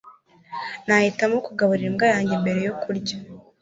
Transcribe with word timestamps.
nahitamo 0.85 1.37
kugaburira 1.45 1.89
imbwa 1.89 2.05
yanjye 2.13 2.33
mbere 2.43 2.59
yo 2.67 2.73
kurya 2.81 3.15